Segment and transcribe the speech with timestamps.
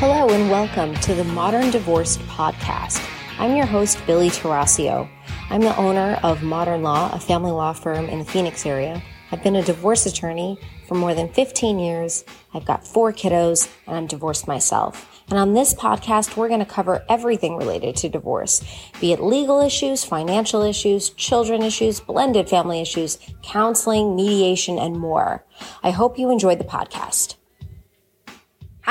[0.00, 3.06] Hello and welcome to the Modern Divorced Podcast.
[3.38, 5.06] I'm your host, Billie Tarascio.
[5.50, 9.02] I'm the owner of Modern Law, a family law firm in the Phoenix area.
[9.30, 10.58] I've been a divorce attorney
[10.88, 12.24] for more than 15 years.
[12.54, 15.22] I've got four kiddos and I'm divorced myself.
[15.28, 18.64] And on this podcast, we're going to cover everything related to divorce,
[19.02, 25.44] be it legal issues, financial issues, children issues, blended family issues, counseling, mediation, and more.
[25.82, 27.34] I hope you enjoyed the podcast.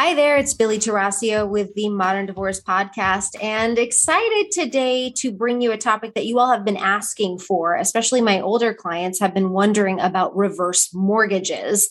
[0.02, 5.60] Hi there, it's Billie Tarascio with the Modern Divorce Podcast, and excited today to bring
[5.60, 9.34] you a topic that you all have been asking for, especially my older clients have
[9.34, 11.90] been wondering about reverse mortgages.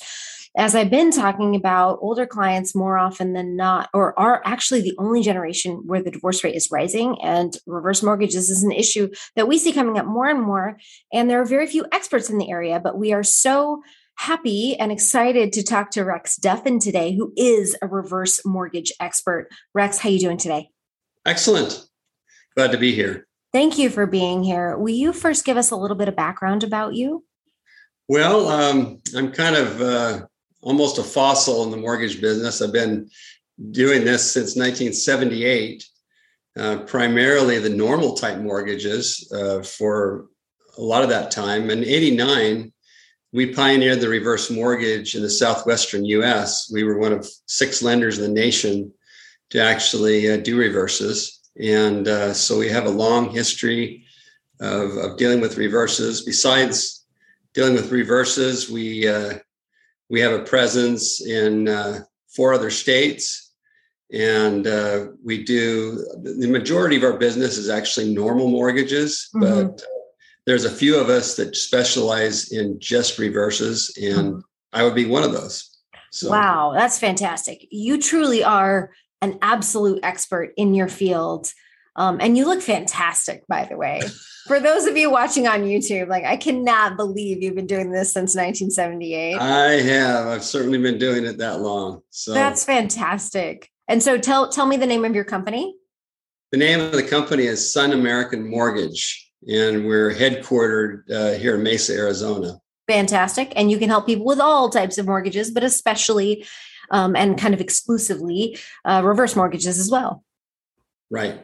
[0.56, 4.96] As I've been talking about, older clients more often than not, or are actually the
[4.96, 9.48] only generation where the divorce rate is rising, and reverse mortgages is an issue that
[9.48, 10.78] we see coming up more and more.
[11.12, 13.82] And there are very few experts in the area, but we are so
[14.18, 19.48] happy and excited to talk to Rex Duffin today, who is a reverse mortgage expert.
[19.74, 20.70] Rex, how are you doing today?
[21.24, 21.86] Excellent.
[22.56, 23.26] Glad to be here.
[23.52, 24.76] Thank you for being here.
[24.76, 27.24] Will you first give us a little bit of background about you?
[28.08, 30.26] Well, um, I'm kind of uh,
[30.62, 32.60] almost a fossil in the mortgage business.
[32.60, 33.08] I've been
[33.70, 35.84] doing this since 1978,
[36.58, 40.26] uh, primarily the normal type mortgages uh, for
[40.76, 41.70] a lot of that time.
[41.70, 42.72] In 89,
[43.32, 46.70] we pioneered the reverse mortgage in the southwestern US.
[46.72, 48.92] We were one of six lenders in the nation
[49.50, 51.40] to actually uh, do reverses.
[51.60, 54.04] And uh, so we have a long history
[54.60, 56.24] of, of, dealing with reverses.
[56.24, 57.04] Besides
[57.54, 59.34] dealing with reverses, we, uh,
[60.08, 63.52] we have a presence in uh, four other states.
[64.12, 69.66] And uh, we do the majority of our business is actually normal mortgages, mm-hmm.
[69.66, 69.82] but
[70.48, 74.38] there's a few of us that specialize in just reverses, and mm-hmm.
[74.72, 75.78] I would be one of those.
[76.10, 76.30] So.
[76.30, 77.66] Wow, that's fantastic.
[77.70, 78.90] You truly are
[79.20, 81.52] an absolute expert in your field.
[81.96, 84.00] Um, and you look fantastic, by the way.
[84.46, 88.14] For those of you watching on YouTube, like I cannot believe you've been doing this
[88.14, 89.34] since 1978.
[89.38, 90.28] I have.
[90.28, 92.00] I've certainly been doing it that long.
[92.08, 93.68] So that's fantastic.
[93.86, 95.76] And so tell tell me the name of your company.
[96.52, 101.62] The name of the company is Sun American Mortgage and we're headquartered uh, here in
[101.62, 102.60] Mesa, Arizona.
[102.88, 103.52] Fantastic.
[103.54, 106.46] And you can help people with all types of mortgages, but especially
[106.90, 110.24] um, and kind of exclusively uh, reverse mortgages as well.
[111.10, 111.38] Right.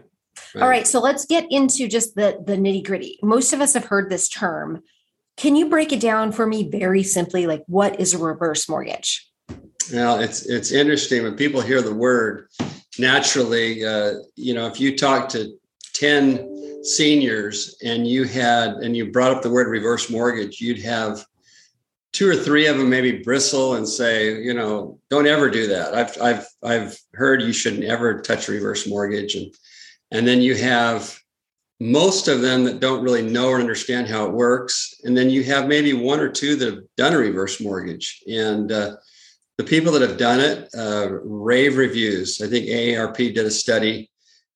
[0.54, 0.62] right.
[0.62, 0.86] All right.
[0.86, 3.18] So let's get into just the, the nitty gritty.
[3.22, 4.82] Most of us have heard this term.
[5.36, 7.46] Can you break it down for me very simply?
[7.46, 9.28] Like, what is a reverse mortgage?
[9.92, 12.48] Well, it's it's interesting when people hear the word.
[12.98, 15.58] Naturally, uh, you know, if you talk to
[15.92, 16.53] ten
[16.84, 21.24] seniors and you had and you brought up the word reverse mortgage you'd have
[22.14, 25.94] two or three of them maybe bristle and say you know don't ever do that.
[25.94, 29.34] I've i've i've heard you shouldn't ever touch reverse mortgage.
[29.34, 29.52] And
[30.10, 31.18] and then you have
[31.80, 34.94] most of them that don't really know or understand how it works.
[35.02, 38.22] And then you have maybe one or two that have done a reverse mortgage.
[38.28, 38.96] And uh,
[39.58, 42.40] the people that have done it uh, rave reviews.
[42.40, 44.08] I think aarp did a study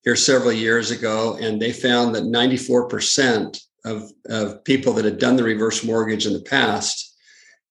[0.09, 5.37] here several years ago, and they found that 94% of, of people that had done
[5.37, 7.15] the reverse mortgage in the past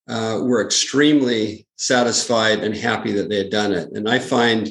[0.07, 3.89] uh, were extremely satisfied and happy that they had done it.
[3.93, 4.69] And I find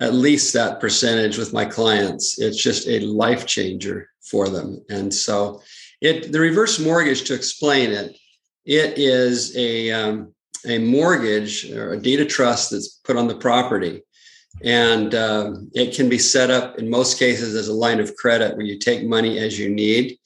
[0.00, 2.40] at least that percentage with my clients.
[2.40, 4.84] It's just a life changer for them.
[4.90, 5.62] And so,
[6.00, 8.16] it the reverse mortgage to explain it,
[8.64, 10.34] it is a um,
[10.66, 14.02] a mortgage or a deed of trust that's put on the property
[14.62, 18.56] and um, it can be set up in most cases as a line of credit
[18.56, 20.18] where you take money as you need.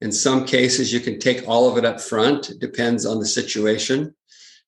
[0.00, 2.50] In some cases, you can take all of it up front.
[2.50, 4.14] It depends on the situation.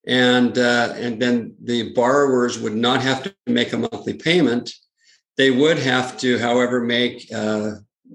[0.06, 4.72] And, uh, and then the borrowers would not have to make a monthly payment.
[5.36, 7.72] They would have to, however, make uh,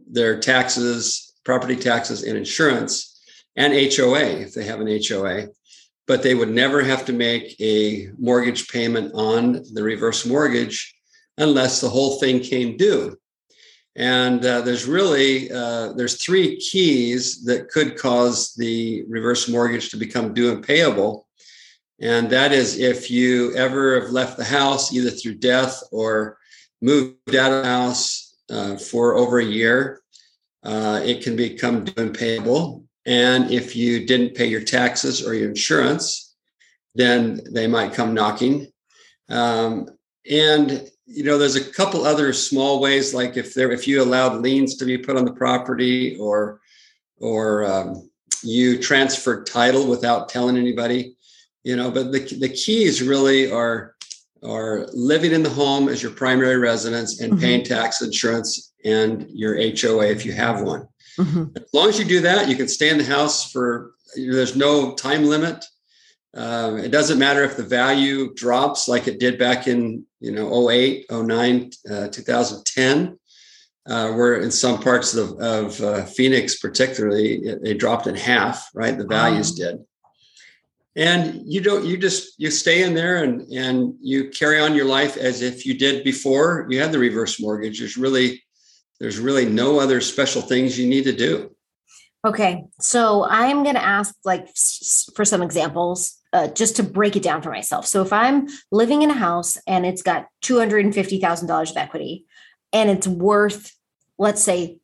[0.09, 3.22] their taxes, property taxes, and insurance,
[3.56, 5.50] and HOA if they have an HOA
[6.08, 10.95] but they would never have to make a mortgage payment on the reverse mortgage
[11.38, 13.18] unless the whole thing came due.
[13.95, 19.97] And uh, there's really uh, there's three keys that could cause the reverse mortgage to
[19.97, 21.27] become due and payable,
[22.01, 26.38] and that is if you ever have left the house either through death or
[26.81, 30.01] moved out of the house uh, for over a year,
[30.63, 32.83] uh, it can become due and payable.
[33.06, 36.36] And if you didn't pay your taxes or your insurance,
[36.95, 38.71] then they might come knocking.
[39.29, 39.89] Um,
[40.29, 44.41] and you know, there's a couple other small ways, like if there if you allowed
[44.41, 46.61] liens to be put on the property, or
[47.19, 48.09] or um,
[48.44, 51.15] you transferred title without telling anybody,
[51.63, 51.91] you know.
[51.91, 53.95] But the the keys really are
[54.44, 57.41] are living in the home as your primary residence and mm-hmm.
[57.41, 60.88] paying tax insurance and your HOA if you have one.
[61.17, 61.44] Mm-hmm.
[61.55, 64.95] As long as you do that, you can stay in the house for, there's no
[64.95, 65.63] time limit.
[66.35, 70.69] Um, it doesn't matter if the value drops like it did back in, you know,
[70.69, 73.19] 08, 09, uh, 2010,
[73.85, 78.69] uh, where in some parts of, of uh, Phoenix, particularly, it, they dropped in half,
[78.74, 78.97] right?
[78.97, 79.56] The values um.
[79.57, 79.85] did
[80.95, 84.86] and you don't you just you stay in there and and you carry on your
[84.86, 88.44] life as if you did before you had the reverse mortgage there's really
[89.00, 91.53] there's really no other special things you need to do
[92.25, 94.47] okay so i'm going to ask like
[95.15, 99.01] for some examples uh, just to break it down for myself so if i'm living
[99.01, 102.25] in a house and it's got $250000 of equity
[102.71, 103.75] and it's worth
[104.18, 104.77] let's say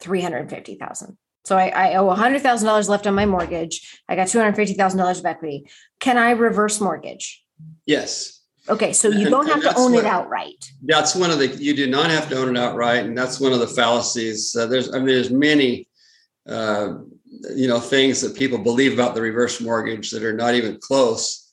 [0.00, 4.02] 350000 so I, I owe $100,000 left on my mortgage.
[4.06, 5.66] I got $250,000 of equity.
[5.98, 7.42] Can I reverse mortgage?
[7.86, 8.42] Yes.
[8.68, 10.62] Okay, so you don't have to own what, it outright.
[10.84, 13.54] That's one of the you do not have to own it outright, and that's one
[13.54, 14.54] of the fallacies.
[14.54, 15.88] Uh, there's I mean there's many
[16.46, 16.98] uh,
[17.54, 21.44] you know things that people believe about the reverse mortgage that are not even close.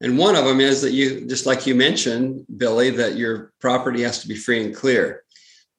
[0.00, 4.02] And one of them is that you just like you mentioned, Billie, that your property
[4.02, 5.24] has to be free and clear.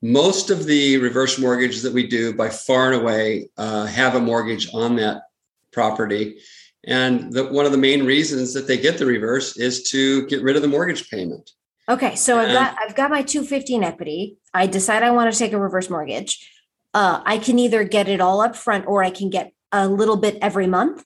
[0.01, 4.19] Most of the reverse mortgages that we do by far and away uh, have a
[4.19, 5.24] mortgage on that
[5.72, 6.40] property.
[6.86, 10.42] And the, one of the main reasons that they get the reverse is to get
[10.42, 11.52] rid of the mortgage payment.
[11.90, 14.38] Okay so and, i've got i've got my 215 equity.
[14.54, 16.48] I decide i want to take a reverse mortgage
[16.94, 20.18] uh, i can either get it all up front or i can get a little
[20.18, 21.03] bit every month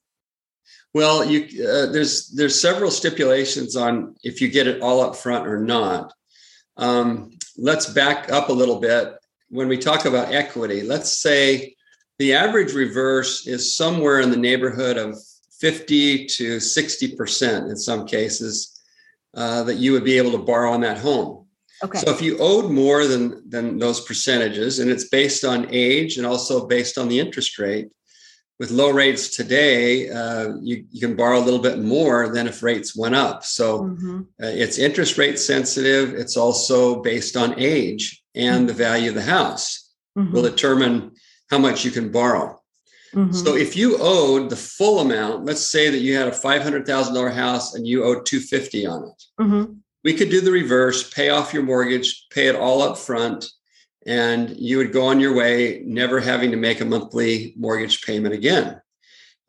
[0.93, 5.47] well you uh, there's there's several stipulations on if you get it all up front
[5.47, 6.13] or not
[6.77, 9.13] um, let's back up a little bit.
[9.49, 11.75] When we talk about equity, let's say
[12.17, 15.17] the average reverse is somewhere in the neighborhood of
[15.59, 18.81] 50 to 60% in some cases
[19.35, 21.42] uh, that you would be able to borrow on that home.
[21.83, 21.99] Okay.
[21.99, 26.25] So if you owed more than, than those percentages, and it's based on age and
[26.25, 27.89] also based on the interest rate,
[28.59, 32.63] with low rates today, uh, you, you can borrow a little bit more than if
[32.63, 33.43] rates went up.
[33.43, 34.21] So mm-hmm.
[34.41, 36.13] uh, it's interest rate sensitive.
[36.13, 38.67] It's also based on age and mm-hmm.
[38.67, 40.31] the value of the house mm-hmm.
[40.31, 41.11] will determine
[41.49, 42.59] how much you can borrow.
[43.13, 43.33] Mm-hmm.
[43.33, 47.75] So if you owed the full amount, let's say that you had a $500,000 house
[47.75, 49.23] and you owed 250 on it.
[50.03, 53.45] We could do the reverse, pay off your mortgage, pay it all up front,
[54.05, 58.33] and you would go on your way, never having to make a monthly mortgage payment
[58.33, 58.81] again.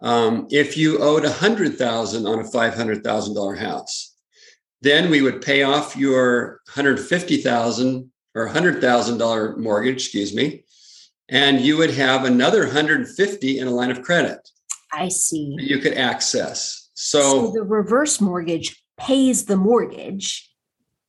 [0.00, 4.14] Um, if you owed a hundred thousand on a five hundred thousand dollar house,
[4.82, 10.34] then we would pay off your hundred fifty thousand or hundred thousand dollar mortgage, excuse
[10.34, 10.64] me,
[11.28, 14.46] and you would have another hundred fifty in a line of credit.
[14.92, 15.56] I see.
[15.58, 16.90] You could access.
[16.94, 20.50] So, so the reverse mortgage pays the mortgage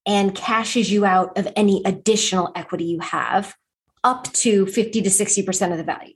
[0.06, 3.56] and cashes you out of any additional equity you have
[4.04, 6.14] up to 50 to 60% of the value.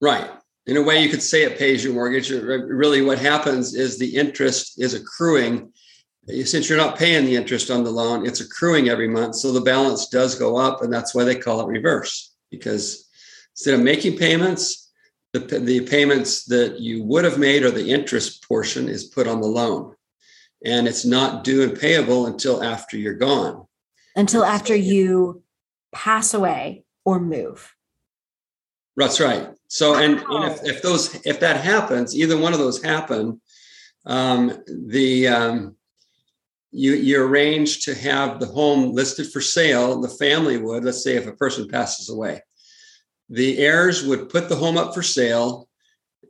[0.00, 0.28] Right.
[0.66, 2.30] In a way, you could say it pays your mortgage.
[2.30, 5.72] Really, what happens is the interest is accruing.
[6.44, 9.36] Since you're not paying the interest on the loan, it's accruing every month.
[9.36, 10.82] So the balance does go up.
[10.82, 13.08] And that's why they call it reverse, because
[13.52, 14.92] instead of making payments,
[15.32, 19.40] the, the payments that you would have made or the interest portion is put on
[19.40, 19.94] the loan
[20.64, 23.66] and it's not due and payable until after you're gone.
[24.16, 25.42] Until after you
[25.92, 27.74] pass away or move.
[28.96, 29.48] That's right.
[29.68, 33.40] So, and, and if, if those if that happens, either one of those happen,
[34.06, 35.76] um, the um,
[36.72, 40.00] you you arrange to have the home listed for sale.
[40.00, 42.42] The family would, let's say, if a person passes away,
[43.28, 45.68] the heirs would put the home up for sale,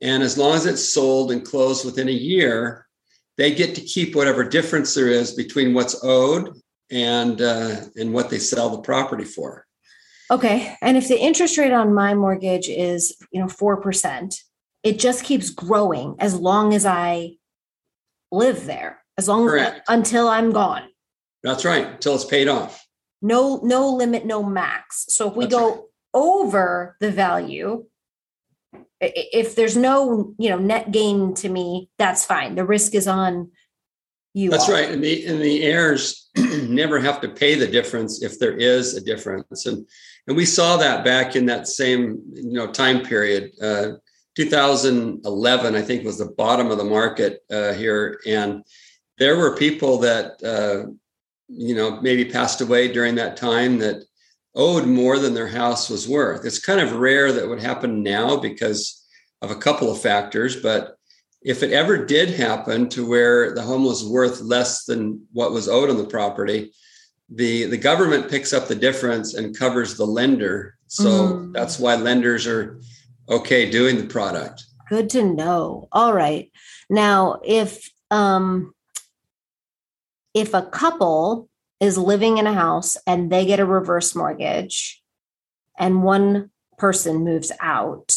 [0.03, 2.88] and as long as it's sold and closed within a year,
[3.39, 8.29] they get to keep whatever difference there is between what's owed and uh, and what
[8.29, 9.65] they sell the property for.
[10.31, 14.43] Okay, and if the interest rate on my mortgage is you know four percent,
[14.83, 17.37] it just keeps growing as long as I
[18.31, 19.77] live there, as long Correct.
[19.89, 20.89] as until I'm gone.
[21.43, 22.85] That's right, until it's paid off.
[23.23, 25.07] No, no limit, no max.
[25.09, 25.81] So if we That's go right.
[26.13, 27.87] over the value,
[29.01, 32.55] if there's no you know net gain to me that's fine.
[32.55, 33.51] The risk is on
[34.35, 34.75] you that's all.
[34.75, 34.91] right.
[34.91, 39.01] And the and the heirs never have to pay the difference if there is a
[39.01, 39.67] difference.
[39.67, 39.87] And
[40.27, 43.93] and we saw that back in that same you know time period uh,
[44.37, 48.21] 2011 i think was the bottom of the market uh, here.
[48.27, 48.65] And
[49.19, 50.91] there were people that uh,
[51.49, 54.05] you know maybe passed away during that time that
[54.59, 56.45] owed more than their house was worth.
[56.45, 59.07] It's kind of rare that would happen now because
[59.41, 60.97] of a couple of factors, but
[61.43, 65.69] if it ever did happen to where the home was worth less than what was
[65.69, 66.73] owed on the property,
[67.31, 70.77] the the government picks up the difference and covers the lender.
[70.89, 71.53] So mm.
[71.53, 72.81] that's why lenders are
[73.29, 74.65] okay doing the product.
[74.89, 75.89] Good to know.
[75.93, 76.51] All right.
[76.91, 78.75] Now, if um
[80.35, 81.49] if a couple
[81.81, 85.03] is living in a house and they get a reverse mortgage
[85.79, 88.17] and one person moves out,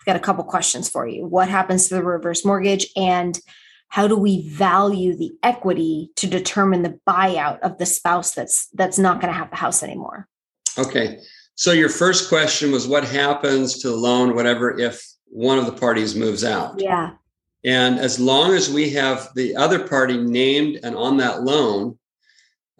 [0.00, 1.26] I've got a couple questions for you.
[1.26, 3.38] What happens to the reverse mortgage and
[3.88, 8.98] how do we value the equity to determine the buyout of the spouse that's that's
[8.98, 10.26] not going to have the house anymore?
[10.78, 11.18] Okay.
[11.54, 15.72] So your first question was what happens to the loan whatever if one of the
[15.72, 16.80] parties moves out?
[16.80, 17.12] Yeah.
[17.64, 21.98] And as long as we have the other party named and on that loan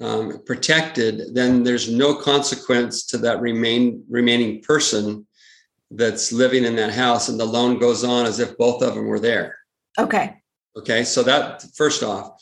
[0.01, 5.27] um, protected, then there's no consequence to that remain remaining person
[5.91, 9.07] that's living in that house, and the loan goes on as if both of them
[9.07, 9.57] were there.
[9.99, 10.37] Okay.
[10.77, 11.05] Okay.
[11.05, 12.33] So that first off.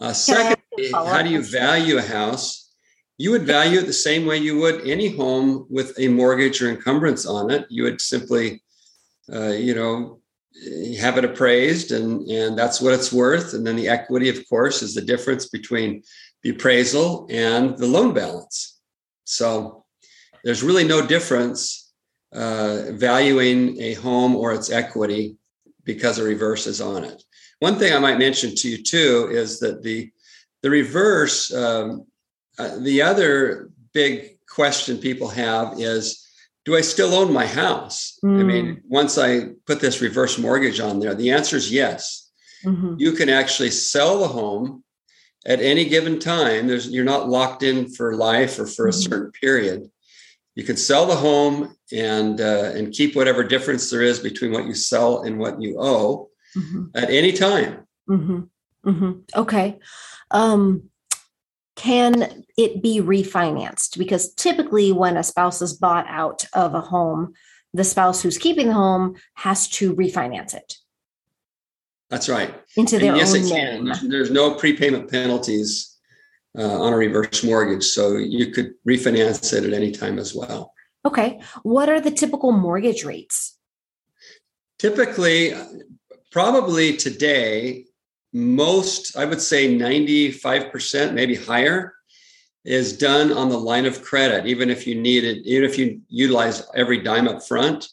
[0.00, 0.56] Uh, second,
[0.92, 2.70] how do you value a house?
[3.18, 6.70] You would value it the same way you would any home with a mortgage or
[6.70, 7.66] encumbrance on it.
[7.68, 8.62] You would simply,
[9.32, 10.22] uh, you know,
[10.98, 14.82] have it appraised and and that's what it's worth and then the equity of course
[14.82, 16.02] is the difference between
[16.42, 18.80] the appraisal and the loan balance
[19.24, 19.84] so
[20.44, 21.92] there's really no difference
[22.32, 25.36] uh, valuing a home or its equity
[25.84, 27.22] because a reverse is on it
[27.60, 30.10] one thing i might mention to you too is that the
[30.62, 32.06] the reverse um,
[32.58, 36.22] uh, the other big question people have is
[36.64, 38.18] do I still own my house?
[38.24, 38.40] Mm.
[38.40, 38.80] I mean, mm.
[38.88, 42.30] once I put this reverse mortgage on there, the answer is yes.
[42.64, 42.94] Mm-hmm.
[42.98, 44.84] You can actually sell the home
[45.46, 46.66] at any given time.
[46.66, 48.90] There's you're not locked in for life or for mm-hmm.
[48.90, 49.90] a certain period.
[50.54, 54.66] You can sell the home and uh, and keep whatever difference there is between what
[54.66, 56.86] you sell and what you owe mm-hmm.
[56.94, 57.86] at any time.
[58.08, 58.40] Mm-hmm.
[58.84, 59.12] Mm-hmm.
[59.36, 59.78] Okay.
[60.30, 60.90] Um,
[61.76, 63.96] can it be refinanced?
[63.96, 67.32] Because typically, when a spouse is bought out of a home,
[67.72, 70.76] the spouse who's keeping the home has to refinance it.
[72.12, 72.54] That's right.
[72.76, 73.84] Into their yes, own name.
[73.86, 75.96] There's, there's no prepayment penalties
[76.56, 80.74] uh, on a reverse mortgage, so you could refinance it at any time as well.
[81.06, 81.40] Okay.
[81.62, 83.56] What are the typical mortgage rates?
[84.78, 85.54] Typically,
[86.30, 87.86] probably today,
[88.34, 91.94] most, I would say 95%, maybe higher,
[92.66, 96.02] is done on the line of credit, even if you need it, even if you
[96.08, 97.88] utilize every dime up front,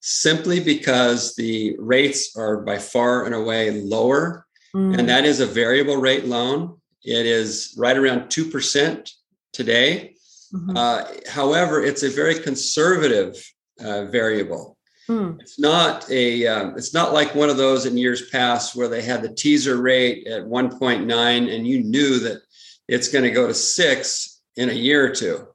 [0.00, 4.46] simply because the rates are by far and away lower.
[4.74, 4.98] Mm.
[4.98, 6.80] And that is a variable rate loan.
[7.04, 9.10] It is right around 2%
[9.52, 10.14] today.
[10.52, 10.76] Mm-hmm.
[10.76, 13.36] Uh, however, it's a very conservative
[13.80, 14.76] uh, variable.
[15.06, 15.32] Hmm.
[15.40, 16.46] It's not a.
[16.46, 19.80] Um, it's not like one of those in years past where they had the teaser
[19.80, 22.42] rate at 1.9 and you knew that
[22.86, 25.48] it's going to go to six in a year or two.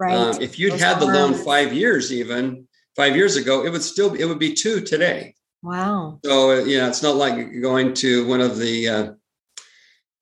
[0.00, 0.14] Right.
[0.14, 2.66] Um, if you'd those had the loan five years, even
[2.98, 5.34] five years ago, it would still it would be two today.
[5.62, 6.20] Wow.
[6.22, 9.12] So uh, you know, it's not like going to one of the uh,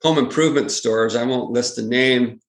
[0.02, 1.16] home improvement stores.
[1.16, 2.40] I won't list the name,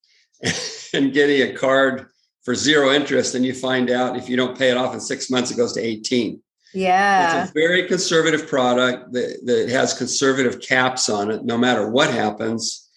[0.94, 2.08] and getting a card
[2.48, 5.30] for zero interest and you find out if you don't pay it off in six
[5.30, 6.42] months it goes to 18
[6.74, 11.90] yeah it's a very conservative product that, that has conservative caps on it no matter
[11.90, 12.90] what happens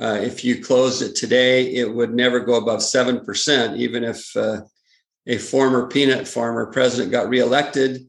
[0.00, 4.62] uh, if you closed it today it would never go above 7% even if uh,
[5.28, 8.00] a former peanut farmer president got reelected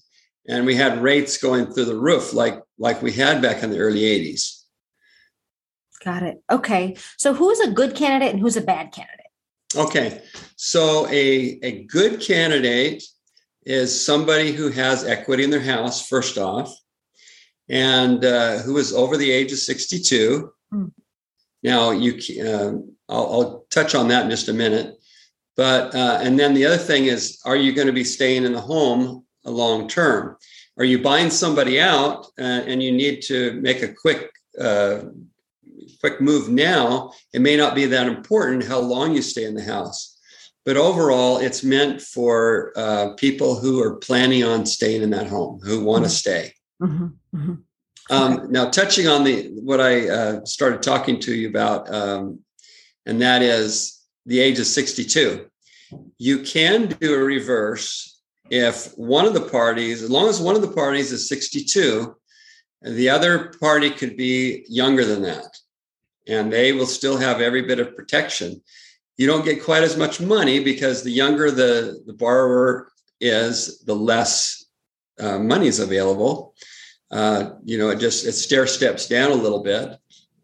[0.47, 3.77] and we had rates going through the roof like like we had back in the
[3.77, 4.63] early 80s
[6.03, 9.19] got it okay so who's a good candidate and who's a bad candidate
[9.75, 10.21] Okay,
[10.55, 13.03] so a, a good candidate
[13.65, 16.73] is somebody who has equity in their house, first off,
[17.69, 20.51] and uh, who is over the age of 62.
[20.73, 20.91] Mm.
[21.61, 22.71] Now, you, uh,
[23.07, 24.98] I'll, I'll, touch on that in just a minute.
[25.59, 28.53] But, uh, and then the other thing is, are you going to be staying in
[28.53, 30.37] the home a long term?
[30.77, 35.01] Are you buying somebody out uh, and you need to make a quick uh,
[35.99, 39.63] quick move now, it may not be that important how long you stay in the
[39.75, 40.17] house.
[40.65, 45.59] But overall, it's meant for uh, people who are planning on staying in that home,
[45.61, 46.13] who want to mm-hmm.
[46.13, 46.53] stay.
[46.81, 47.07] Mm-hmm.
[47.35, 47.53] Mm-hmm.
[48.15, 52.39] Um, now, touching on the what I uh, started talking to you about, um,
[53.05, 53.98] and that is
[54.29, 55.47] the age of 62.
[56.17, 58.21] You can do a reverse
[58.51, 62.15] if one of the parties, as long as one of the parties is 62,
[62.83, 65.49] the other party could be younger than that
[66.27, 68.61] and they will still have every bit of protection.
[69.17, 73.95] You don't get quite as much money because the younger the, the borrower is, the
[73.95, 74.65] less
[75.19, 76.53] uh, money is available.
[77.11, 79.97] uh, you know, it just it stair steps down a little bit.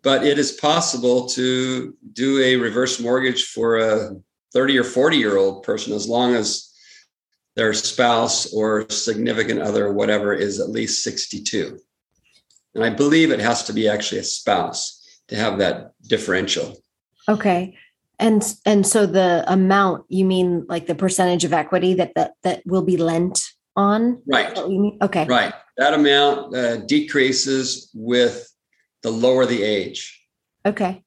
[0.06, 4.12] But it is possible to do a reverse mortgage for a
[4.54, 6.72] 30 or 40 year old person as long as
[7.56, 11.80] their spouse or significant other, whatever, is at least 62.
[12.76, 16.78] And I believe it has to be actually a spouse to have that differential.
[17.28, 17.76] Okay.
[18.20, 22.62] And and so the amount you mean like the percentage of equity that that that
[22.68, 23.42] will be lent
[23.76, 24.22] on?
[24.28, 24.56] Right.
[25.02, 25.26] Okay.
[25.26, 25.54] Right.
[25.78, 28.55] That amount uh, decreases with
[29.06, 30.20] the lower the age.
[30.66, 31.04] Okay.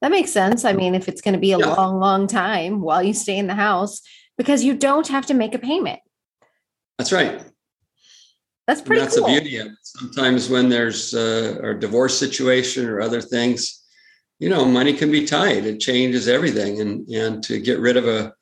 [0.00, 0.64] That makes sense.
[0.64, 1.66] I mean, if it's going to be a yeah.
[1.66, 4.02] long, long time while you stay in the house,
[4.36, 6.00] because you don't have to make a payment.
[6.98, 7.40] That's right.
[8.66, 9.02] That's pretty.
[9.02, 9.28] And that's cool.
[9.28, 9.72] the beauty of it.
[9.84, 13.84] Sometimes when there's uh, a divorce situation or other things,
[14.40, 15.64] you know, money can be tight.
[15.64, 18.32] It changes everything, and and to get rid of a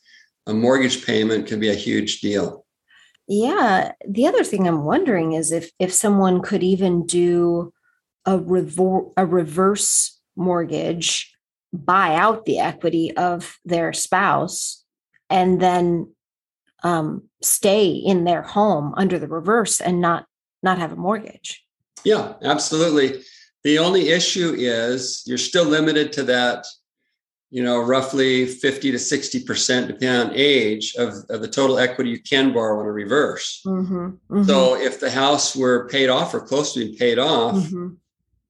[0.46, 2.64] a mortgage payment can be a huge deal.
[3.28, 3.92] Yeah.
[4.08, 7.74] The other thing I'm wondering is if if someone could even do
[8.26, 11.34] a revor- a reverse mortgage,
[11.72, 14.84] buy out the equity of their spouse,
[15.28, 16.12] and then
[16.82, 20.26] um, stay in their home under the reverse and not
[20.62, 21.64] not have a mortgage.
[22.04, 23.22] Yeah, absolutely.
[23.64, 26.66] The only issue is you're still limited to that,
[27.50, 32.20] you know, roughly 50 to 60%, depending on age, of, of the total equity you
[32.20, 33.62] can borrow in a reverse.
[33.66, 34.42] Mm-hmm, mm-hmm.
[34.44, 37.94] So if the house were paid off or close to being paid off, mm-hmm.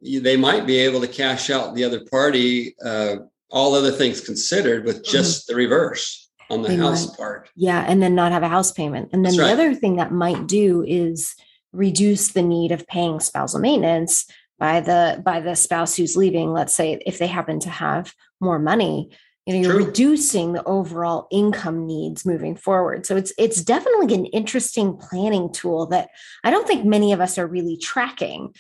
[0.03, 3.17] They might be able to cash out the other party, uh,
[3.51, 5.13] all other things considered, with mm-hmm.
[5.13, 7.51] just the reverse on the they house might, part.
[7.55, 7.85] Yeah.
[7.87, 9.11] And then not have a house payment.
[9.13, 9.53] And then That's the right.
[9.53, 11.35] other thing that might do is
[11.73, 14.27] reduce the need of paying spousal maintenance
[14.59, 18.59] by the by the spouse who's leaving let's say if they happen to have more
[18.59, 19.09] money
[19.47, 19.87] you know you're True.
[19.87, 25.87] reducing the overall income needs moving forward so it's it's definitely an interesting planning tool
[25.87, 26.11] that
[26.45, 28.53] i don't think many of us are really tracking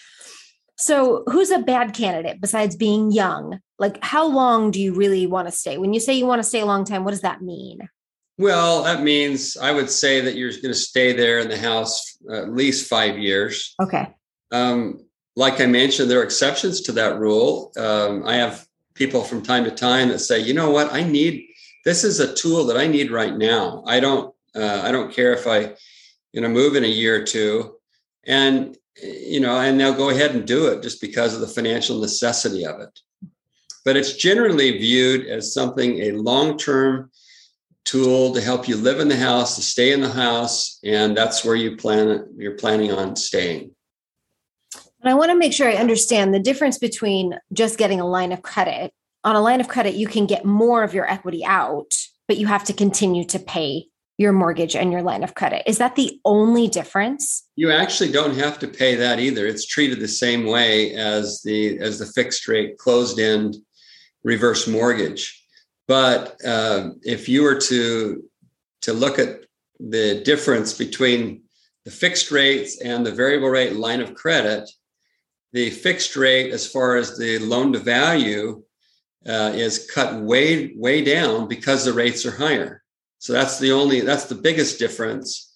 [0.80, 5.46] so who's a bad candidate besides being young like how long do you really want
[5.46, 7.42] to stay when you say you want to stay a long time what does that
[7.42, 7.88] mean
[8.38, 12.16] well, that means I would say that you're going to stay there in the house
[12.32, 13.75] at least five years.
[13.82, 14.08] Okay.
[14.50, 15.04] Um,
[15.36, 17.71] like I mentioned, there are exceptions to that rule.
[17.76, 21.50] Um, I have people from time to time that say, you know what, I need
[21.84, 23.82] this is a tool that I need right now.
[23.86, 25.75] I don't uh, I don't care if I
[26.32, 27.76] you know move in a year or two,
[28.25, 32.00] and you know, and they'll go ahead and do it just because of the financial
[32.00, 33.00] necessity of it.
[33.85, 37.11] But it's generally viewed as something a long term
[37.85, 41.45] tool to help you live in the house, to stay in the house, and that's
[41.45, 43.75] where you plan you're planning on staying.
[45.00, 48.33] And I want to make sure I understand the difference between just getting a line
[48.33, 48.93] of credit.
[49.25, 51.97] On a line of credit, you can get more of your equity out,
[52.29, 53.87] but you have to continue to pay
[54.21, 55.63] your mortgage and your line of credit.
[55.65, 57.49] Is that the only difference?
[57.56, 59.47] You actually don't have to pay that either.
[59.47, 63.56] It's treated the same way as the as the fixed rate closed end
[64.23, 65.43] reverse mortgage.
[65.89, 68.23] But uh, if you were to
[68.83, 69.47] to look at
[69.78, 71.45] the difference between
[71.87, 74.69] the fixed rates and the variable rate line of credit,
[75.54, 78.63] the fixed rate, as far as the loan to value,
[79.26, 82.83] uh, is cut way way down because the rates are higher.
[83.21, 85.54] So that's the only that's the biggest difference.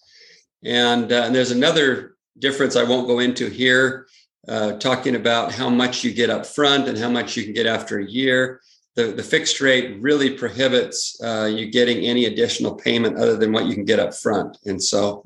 [0.63, 4.07] And, uh, and there's another difference I won't go into here,
[4.47, 7.67] uh, talking about how much you get up front and how much you can get
[7.67, 8.61] after a year
[8.95, 13.65] the, the fixed rate really prohibits uh, you getting any additional payment other than what
[13.65, 14.57] you can get up front.
[14.65, 15.23] And so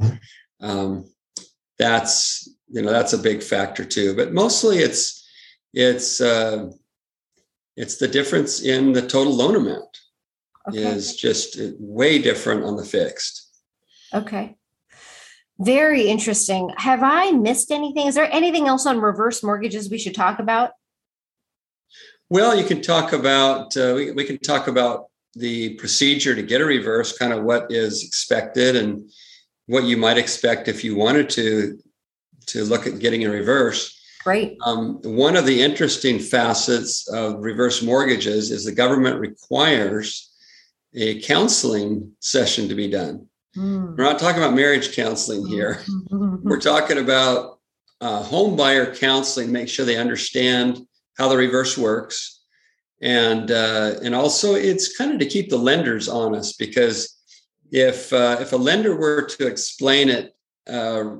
[0.60, 1.06] um,
[1.78, 4.15] that's you know that's a big factor too.
[4.15, 5.28] But mostly it's
[5.73, 6.71] it's uh,
[7.78, 9.97] it's the difference in the total loan amount
[10.69, 10.82] okay.
[10.82, 13.47] is just way different on the fixed.
[14.13, 14.55] Okay.
[15.60, 16.71] Very interesting.
[16.77, 18.08] Have I missed anything?
[18.08, 20.71] Is there anything else on reverse mortgages we should talk about?
[22.29, 26.62] Well, you can talk about, uh, we, we can talk about the procedure to get
[26.62, 29.10] a reverse, kind of what is expected and
[29.65, 31.77] what you might expect if you wanted to
[32.47, 33.95] to look at getting a reverse.
[34.25, 34.58] Right.
[34.65, 40.28] Um, one of the interesting facets of reverse mortgages is the government requires
[40.95, 43.28] a counseling session to be done.
[43.56, 43.97] Mm.
[43.97, 45.82] We're not talking about marriage counseling here.
[46.12, 47.60] We're talking about
[48.02, 50.80] uh, home buyer counseling, make sure they understand
[51.17, 52.43] how the reverse works,
[53.02, 57.17] and uh, and also it's kind of to keep the lenders honest because
[57.71, 60.34] if uh, if a lender were to explain it
[60.67, 61.15] uh,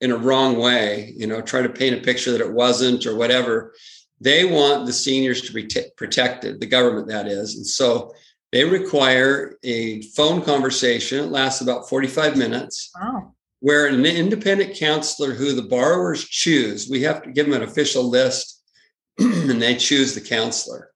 [0.00, 3.16] in a wrong way, you know, try to paint a picture that it wasn't or
[3.16, 3.74] whatever,
[4.20, 8.12] they want the seniors to be t- protected, the government that is, and so
[8.54, 11.18] they require a phone conversation.
[11.18, 12.90] It lasts about forty five minutes.
[12.98, 17.66] Wow where an independent counselor who the borrowers choose, we have to give them an
[17.66, 18.62] official list
[19.18, 20.90] and they choose the counselor.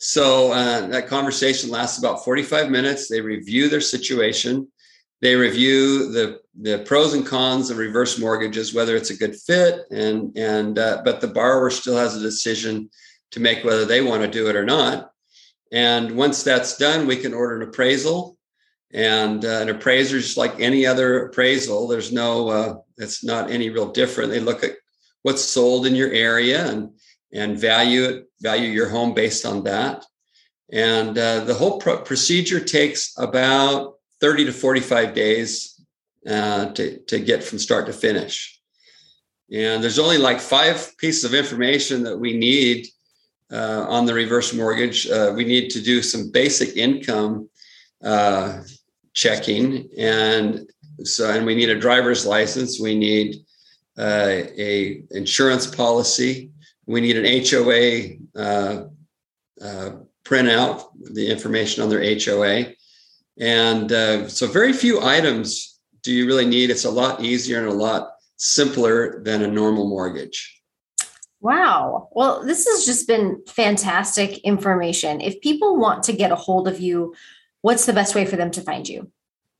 [0.00, 3.06] So uh, that conversation lasts about 45 minutes.
[3.06, 4.66] They review their situation.
[5.20, 9.82] They review the, the pros and cons of reverse mortgages, whether it's a good fit,
[9.92, 12.90] and and uh, but the borrower still has a decision
[13.30, 15.11] to make whether they want to do it or not.
[15.72, 18.36] And once that's done, we can order an appraisal.
[18.92, 21.88] And uh, an appraiser is like any other appraisal.
[21.88, 24.30] There's no, uh, it's not any real different.
[24.30, 24.76] They look at
[25.22, 26.90] what's sold in your area and
[27.32, 30.04] and value it, value your home based on that.
[30.70, 35.80] And uh, the whole pro- procedure takes about 30 to 45 days
[36.26, 38.60] uh, to, to get from start to finish.
[39.52, 42.86] And there's only like five pieces of information that we need
[43.52, 45.08] uh, on the reverse mortgage.
[45.08, 47.48] Uh, we need to do some basic income
[48.02, 48.62] uh,
[49.12, 50.66] checking, and
[51.04, 52.80] so and we need a driver's license.
[52.80, 53.44] We need
[53.98, 56.52] uh, a insurance policy
[56.86, 58.84] we need an HOA uh,
[59.62, 59.90] uh,
[60.24, 62.72] printout, the information on their HOA.
[63.38, 66.70] And so, very few items do you really need.
[66.70, 70.61] It's a lot easier and a lot simpler than a normal mortgage.
[71.42, 72.08] Wow.
[72.12, 75.20] Well, this has just been fantastic information.
[75.20, 77.14] If people want to get a hold of you,
[77.62, 79.10] what's the best way for them to find you?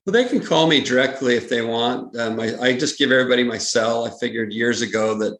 [0.07, 2.17] Well, they can call me directly if they want.
[2.17, 4.07] Um, I, I, just give everybody my cell.
[4.07, 5.37] I figured years ago that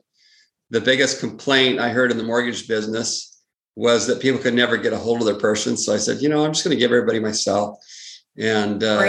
[0.71, 3.41] the biggest complaint I heard in the mortgage business
[3.77, 5.77] was that people could never get a hold of their person.
[5.77, 7.81] So I said, you know, I'm just going to give everybody my cell.
[8.37, 9.01] And uh,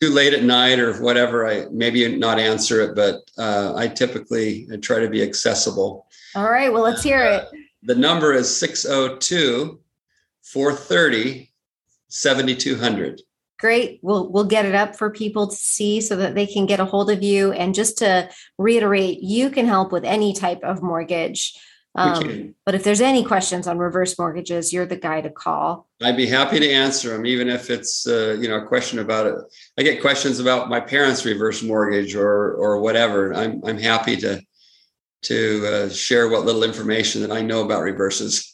[0.00, 4.68] too late at night or whatever, I maybe not answer it, but uh, I typically
[4.82, 6.06] try to be accessible.
[6.34, 6.72] All right.
[6.72, 7.44] Well, let's hear it.
[7.44, 7.50] Uh,
[7.82, 9.80] the number is 602
[10.42, 11.52] 430
[12.08, 13.22] 7200
[13.60, 14.00] great.
[14.02, 16.84] We'll we'll get it up for people to see so that they can get a
[16.84, 17.52] hold of you.
[17.52, 21.54] And just to reiterate you can help with any type of mortgage.
[21.96, 25.88] Um, but if there's any questions on reverse mortgages you're the guy to call.
[26.00, 29.26] I'd be happy to answer them even if it's uh, you know a question about
[29.26, 29.34] it.
[29.78, 33.34] I get questions about my parents reverse mortgage or or whatever.
[33.34, 34.40] I'm i'm happy to
[35.22, 38.50] to uh, share what little information that i know about reverses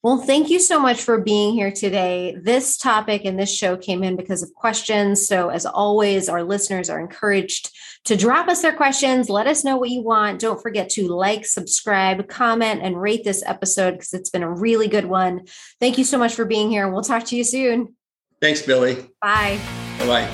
[0.00, 2.36] well, thank you so much for being here today.
[2.40, 5.26] This topic and this show came in because of questions.
[5.26, 9.28] So, as always, our listeners are encouraged to drop us their questions.
[9.28, 10.40] Let us know what you want.
[10.40, 14.86] Don't forget to like, subscribe, comment, and rate this episode because it's been a really
[14.86, 15.46] good one.
[15.80, 16.88] Thank you so much for being here.
[16.88, 17.96] We'll talk to you soon.
[18.40, 19.04] Thanks, Billie.
[19.20, 19.58] Bye.
[19.98, 20.26] Bye bye.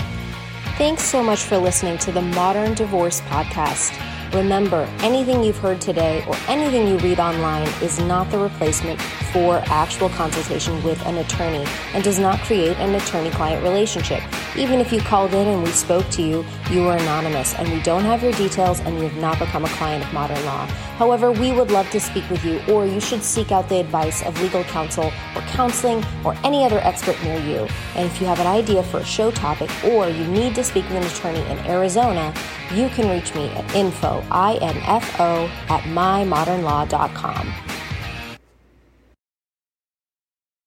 [0.76, 3.98] Thanks so much for listening to the Modern Divorce Podcast.
[4.35, 8.99] Remember, anything you've heard today or anything you read online is not the replacement
[9.35, 14.23] for actual consultation with an attorney and does not create an attorney client relationship.
[14.55, 17.81] Even if you called in and we spoke to you, you are anonymous and we
[17.83, 20.66] don't have your details and you have not become a client of modern law.
[20.99, 24.23] However, we would love to speak with you, or you should seek out the advice
[24.23, 27.66] of legal counsel or counseling or any other expert near you.
[27.97, 30.85] And if you have an idea for a show topic or you need to speak
[30.85, 32.33] with an attorney in Arizona,
[32.73, 37.63] you can reach me at info, I-N-F-O, at mymodernlaw.com.